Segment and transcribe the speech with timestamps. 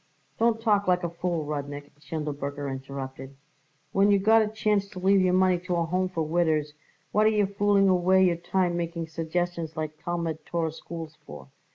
[0.39, 3.35] "Don't talk like a fool, Rudnik!" Schindelberger interrupted.
[3.91, 6.73] "When you got a chance to leave your money to a Home for widders,
[7.11, 11.49] what are you fooling away your time making suggestions like Talmud Torah schools for?